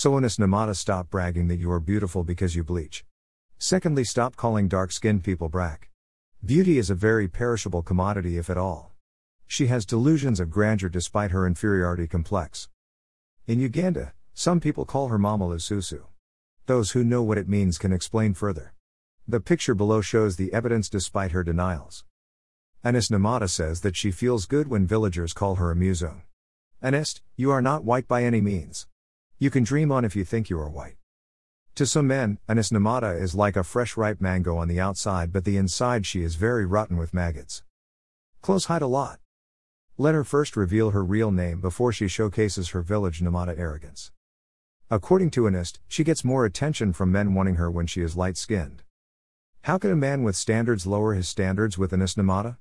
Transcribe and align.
So 0.00 0.16
Anis 0.16 0.38
Namata 0.38 0.74
stop 0.74 1.10
bragging 1.10 1.48
that 1.48 1.58
you 1.58 1.70
are 1.70 1.78
beautiful 1.78 2.24
because 2.24 2.56
you 2.56 2.64
bleach. 2.64 3.04
Secondly, 3.58 4.02
stop 4.02 4.34
calling 4.34 4.66
dark 4.66 4.92
skinned 4.92 5.24
people 5.24 5.50
brack. 5.50 5.90
Beauty 6.42 6.78
is 6.78 6.88
a 6.88 6.94
very 6.94 7.28
perishable 7.28 7.82
commodity, 7.82 8.38
if 8.38 8.48
at 8.48 8.56
all. 8.56 8.94
She 9.46 9.66
has 9.66 9.84
delusions 9.84 10.40
of 10.40 10.48
grandeur 10.48 10.88
despite 10.88 11.32
her 11.32 11.46
inferiority 11.46 12.06
complex. 12.06 12.70
In 13.46 13.60
Uganda, 13.60 14.14
some 14.32 14.58
people 14.58 14.86
call 14.86 15.08
her 15.08 15.18
Mama 15.18 15.44
Lususu. 15.44 16.04
Those 16.64 16.92
who 16.92 17.04
know 17.04 17.22
what 17.22 17.36
it 17.36 17.46
means 17.46 17.76
can 17.76 17.92
explain 17.92 18.32
further. 18.32 18.72
The 19.28 19.38
picture 19.38 19.74
below 19.74 20.00
shows 20.00 20.36
the 20.36 20.50
evidence 20.54 20.88
despite 20.88 21.32
her 21.32 21.44
denials. 21.44 22.06
Anis 22.82 23.10
Namata 23.10 23.50
says 23.50 23.82
that 23.82 23.96
she 23.96 24.10
feels 24.10 24.46
good 24.46 24.66
when 24.66 24.86
villagers 24.86 25.34
call 25.34 25.56
her 25.56 25.70
a 25.70 25.76
musung. 25.76 26.22
Anist, 26.80 27.20
you 27.36 27.50
are 27.50 27.60
not 27.60 27.84
white 27.84 28.08
by 28.08 28.24
any 28.24 28.40
means. 28.40 28.86
You 29.42 29.48
can 29.48 29.64
dream 29.64 29.90
on 29.90 30.04
if 30.04 30.14
you 30.14 30.22
think 30.22 30.50
you 30.50 30.60
are 30.60 30.68
white. 30.68 30.96
To 31.76 31.86
some 31.86 32.06
men, 32.06 32.38
Anis 32.46 32.68
Namata 32.68 33.18
is 33.18 33.34
like 33.34 33.56
a 33.56 33.64
fresh 33.64 33.96
ripe 33.96 34.20
mango 34.20 34.58
on 34.58 34.68
the 34.68 34.78
outside, 34.78 35.32
but 35.32 35.46
the 35.46 35.56
inside 35.56 36.04
she 36.04 36.22
is 36.22 36.34
very 36.34 36.66
rotten 36.66 36.98
with 36.98 37.14
maggots. 37.14 37.62
Close 38.42 38.66
hide 38.66 38.82
a 38.82 38.86
lot. 38.86 39.18
Let 39.96 40.14
her 40.14 40.24
first 40.24 40.58
reveal 40.58 40.90
her 40.90 41.02
real 41.02 41.30
name 41.30 41.62
before 41.62 41.90
she 41.90 42.06
showcases 42.06 42.68
her 42.68 42.82
village 42.82 43.22
Namata 43.22 43.58
arrogance. 43.58 44.12
According 44.90 45.30
to 45.30 45.46
Anist, 45.46 45.80
she 45.88 46.04
gets 46.04 46.22
more 46.22 46.44
attention 46.44 46.92
from 46.92 47.10
men 47.10 47.32
wanting 47.32 47.54
her 47.54 47.70
when 47.70 47.86
she 47.86 48.02
is 48.02 48.18
light 48.18 48.36
skinned. 48.36 48.82
How 49.62 49.78
can 49.78 49.90
a 49.90 49.96
man 49.96 50.22
with 50.22 50.36
standards 50.36 50.86
lower 50.86 51.14
his 51.14 51.28
standards 51.28 51.78
with 51.78 51.94
Anist 51.94 52.18
Namata? 52.18 52.58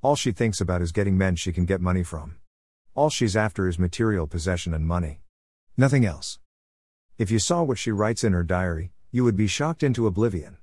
All 0.00 0.14
she 0.14 0.30
thinks 0.30 0.60
about 0.60 0.80
is 0.80 0.92
getting 0.92 1.18
men 1.18 1.34
she 1.34 1.52
can 1.52 1.64
get 1.64 1.80
money 1.80 2.04
from. 2.04 2.36
All 2.94 3.10
she's 3.10 3.34
after 3.34 3.66
is 3.66 3.80
material 3.80 4.28
possession 4.28 4.72
and 4.72 4.86
money. 4.86 5.22
Nothing 5.76 6.04
else. 6.04 6.38
If 7.18 7.30
you 7.30 7.38
saw 7.38 7.62
what 7.62 7.78
she 7.78 7.90
writes 7.90 8.24
in 8.24 8.32
her 8.32 8.42
diary, 8.42 8.92
you 9.10 9.24
would 9.24 9.36
be 9.36 9.46
shocked 9.46 9.82
into 9.82 10.06
oblivion. 10.06 10.56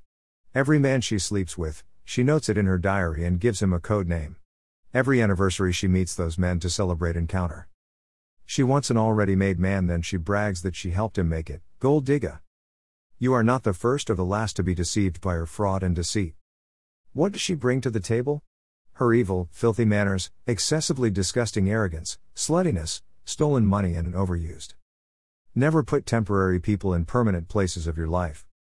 Every 0.56 0.80
man 0.80 1.02
she 1.02 1.20
sleeps 1.20 1.58
with, 1.58 1.84
she 2.04 2.24
notes 2.24 2.50
it 2.50 2.58
in 2.58 2.66
her 2.66 2.78
diary 2.78 3.26
and 3.26 3.40
gives 3.40 3.62
him 3.62 3.74
a 3.74 3.80
code 3.80 4.08
name. 4.08 4.38
Every 4.94 5.22
anniversary 5.22 5.74
she 5.74 5.88
meets 5.88 6.16
those 6.16 6.38
men 6.38 6.60
to 6.62 6.70
celebrate 6.70 7.16
encounter. 7.16 7.68
She 8.46 8.64
wants 8.64 8.90
an 8.90 8.98
already 8.98 9.36
made 9.36 9.60
man, 9.60 9.88
then 9.88 10.02
she 10.02 10.16
brags 10.16 10.62
that 10.62 10.76
she 10.76 10.92
helped 10.92 11.18
him 11.18 11.28
make 11.28 11.50
it. 11.50 11.62
Gold 11.80 12.06
digger. 12.06 12.42
You 13.20 13.34
are 13.34 13.44
not 13.44 13.64
the 13.64 13.74
first 13.74 14.10
or 14.10 14.16
the 14.16 14.24
last 14.24 14.56
to 14.56 14.64
be 14.64 14.74
deceived 14.74 15.20
by 15.20 15.34
her 15.34 15.46
fraud 15.46 15.84
and 15.84 15.94
deceit. 15.94 16.34
What 17.12 17.34
does 17.34 17.42
she 17.42 17.56
bring 17.56 17.82
to 17.82 17.90
the 17.90 18.00
table? 18.00 18.42
Her 18.94 19.14
evil, 19.14 19.50
filthy 19.52 19.86
manners, 19.86 20.32
excessively 20.48 21.12
disgusting 21.12 21.70
arrogance, 21.70 22.18
sluttiness, 22.34 23.02
stolen 23.26 23.66
money, 23.66 23.96
and 23.96 24.08
an 24.08 24.14
overused. 24.14 24.76
Never 25.58 25.82
put 25.82 26.06
temporary 26.06 26.60
people 26.60 26.94
in 26.94 27.06
permanent 27.06 27.50
places 27.50 27.88
of 27.88 27.98
your 27.98 28.06
life. 28.06 28.47